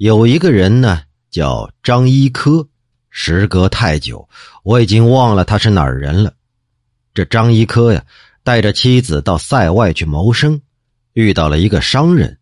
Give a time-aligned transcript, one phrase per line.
[0.00, 2.66] 有一个人呢，叫张一科。
[3.10, 4.26] 时隔太久，
[4.62, 6.32] 我已经忘了他是哪儿人了。
[7.12, 8.02] 这张一科呀，
[8.42, 10.58] 带着妻子到塞外去谋生，
[11.12, 12.38] 遇到了一个商人。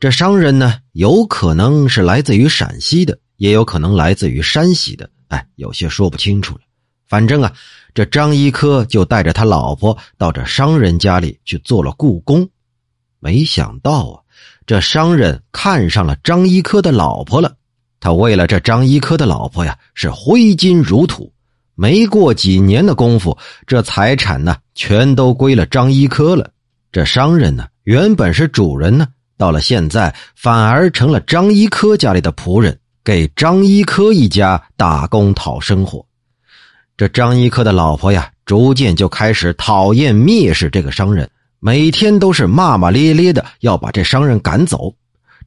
[0.00, 5.08] 这商人呢，有可能是来自于陕西的，也有可能来自于山西的。
[5.28, 6.60] 哎，有些说不清楚了。
[7.06, 7.52] 反正啊，
[7.94, 12.50] 这张一科就带着他老婆到这商人家里去做了雇工。
[13.20, 14.22] 没想到啊，
[14.66, 17.54] 这商人看上了张一科的老婆了。
[18.00, 21.32] 他为了这张一科的老婆呀，是挥金如土。
[21.76, 26.50] 没过几年的功夫，这财产呢，全都归了张一科了。
[26.90, 36.04] 这商人呢，原本是主人呢，到了现在反而成了张一科家里的仆人，给张一科一家打工讨生活。
[36.96, 41.28] 这张一科的老婆呀，逐渐就开始讨厌蔑视这个商人，
[41.66, 44.94] 每天都是骂骂咧咧的，要把这商人赶走。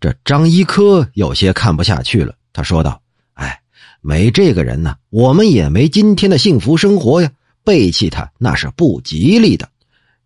[0.02, 2.36] 这张一科有些看不下去了。
[2.52, 3.02] 他说道
[3.36, 3.58] ：“哎，
[4.02, 7.32] 没这个人呢，我们也没今天的幸福生活呀。
[7.64, 9.70] 背弃他那是不吉利的。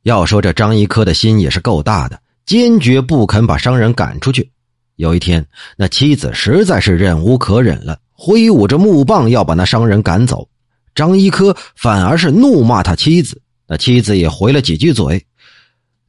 [0.01, 4.49] 要说这张一科的心也是够大的，坚决不肯把商人赶出去。
[4.95, 5.45] 有一天，
[5.77, 10.49] 那妻子实在是忍无可忍了，挥舞着木棒要把那商人赶走。
[10.95, 15.23] 张一科反而是怒骂他妻子，那妻子也回了几句嘴。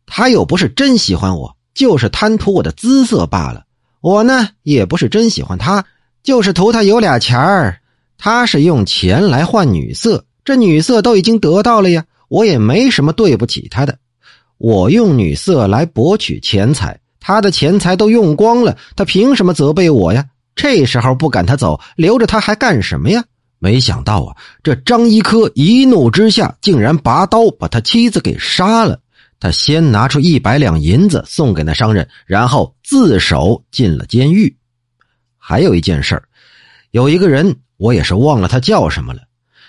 [0.07, 3.65] 他又不是真喜欢我，就是贪图我的姿色罢了。
[4.01, 5.85] 我呢，也不是真喜欢他。”
[6.25, 7.79] 就是图他有俩钱儿，
[8.17, 13.99] 他是用钱来换女色，这女色都已经得到了呀，我也没什么对不起他的。
[14.57, 20.25] 我用女色来博取钱财，他的钱财都用光了，他凭什么责备我呀？
[20.57, 23.23] 这时候不赶他走，留着他还干什么呀？
[23.59, 28.99] 没想到啊，这张一科一怒之下，竟然拔刀把他妻子给杀了。
[29.41, 34.57] 他先拿出一百两银子送给那商人，然后自首进了监狱。
[35.37, 36.29] 还有一件事儿
[36.93, 39.21] 有一个人，我也是忘了他叫什么了。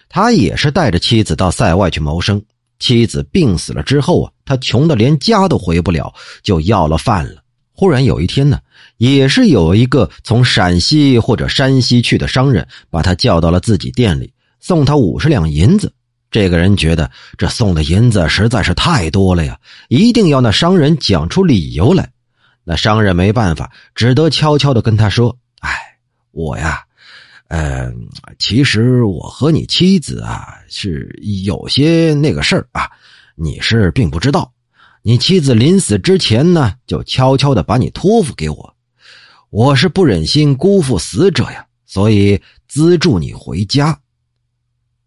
[0.08, 2.42] 他也是带着妻子到塞外去谋生。
[2.78, 7.42] 妻子病死了之后啊，他穷的连家都回不了，就要了饭了。
[7.72, 8.59] 忽然有一天呢，
[8.98, 15.92] 也是有一个从陕西或者山西去的商人，把他叫到了自己店里，送他五十两银子。
[16.35, 19.57] 这个人觉得这送的银子实在是太多了呀，
[19.88, 22.12] 一定要那商人讲出理由来。
[22.66, 25.34] 那商人没办法，只得悄悄的跟他说。
[25.62, 25.72] 哎
[26.31, 26.84] 我呀，
[27.47, 27.90] 呃，
[28.38, 31.09] 其实我和你妻子啊是
[31.45, 32.91] 有些那个事儿啊，
[33.35, 34.51] 你是并不知道。
[35.03, 38.75] 你妻子临死之前呢，就悄悄的把你托付给我，
[39.51, 42.38] 我是不忍心辜负死者呀，所以
[42.68, 43.97] 资助你回家。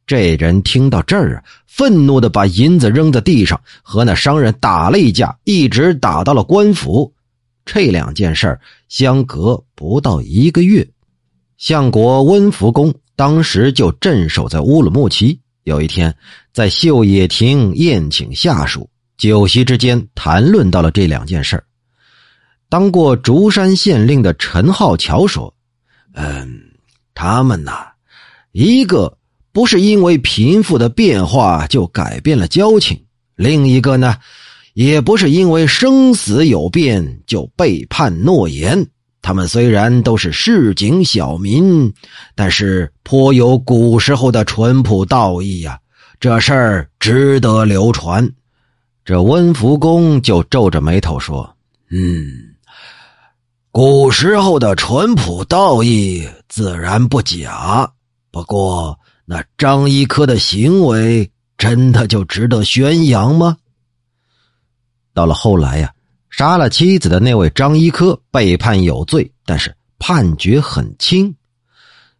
[0.08, 7.12] 这人听到这儿啊，愤怒的把银子扔在地上，和那商人打了一架，一直打到了官府。
[7.66, 8.58] 这两件事
[8.88, 10.88] 相隔不到一个月。
[11.58, 15.38] 相国温福公当时就镇守在乌鲁木齐。
[15.64, 16.16] 有一天，
[16.54, 21.62] 在秀野亭宴请下属，酒席之间谈论到了这两件事
[22.70, 25.52] 当过竹山县令的陈浩桥说
[26.16, 26.58] ：“嗯，
[27.12, 27.88] 他们呐，
[28.52, 29.18] 一个
[29.52, 33.00] 不是因为贫富的变化就改变了交情，
[33.36, 34.16] 另一个呢，
[34.74, 38.86] 也不是因为生死有变就背叛诺言。”
[39.20, 41.92] 他们虽然都是市井小民，
[42.34, 45.78] 但是颇有古时候的淳朴道义呀。
[46.20, 48.26] 这事儿值得流传。
[49.04, 51.48] 这温福公就皱着眉头说
[51.90, 52.26] ：“嗯，
[53.70, 57.90] 古时候的淳朴道义自然不假，
[58.30, 58.98] 不过
[59.30, 63.58] 那张一科的行为真的就值得宣扬吗？”
[65.12, 65.92] 到了后来呀。
[66.30, 71.34] 杀了妻子的那位张一科被判有罪，但是判决很轻。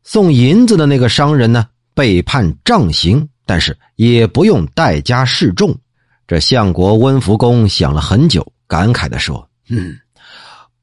[0.03, 5.79] 送银子的那个商人呢，被判杖刑，但是也不用代家示众。
[6.27, 9.97] 这相国温福公想了很久，感慨的说：“嗯，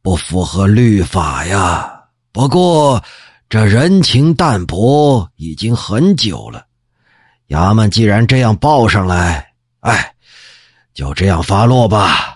[0.01, 1.91] 不符合律法呀。
[2.31, 3.03] 不过
[3.47, 6.65] 这人情淡薄已经很久了。
[7.49, 10.13] 衙门既然这样报上来，哎，
[10.93, 12.34] 就这样发落吧。”